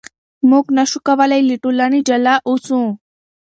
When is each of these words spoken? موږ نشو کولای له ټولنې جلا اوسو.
موږ 0.49 0.65
نشو 0.77 0.99
کولای 1.07 1.41
له 1.49 1.55
ټولنې 1.63 1.99
جلا 2.07 2.35
اوسو. 2.49 2.81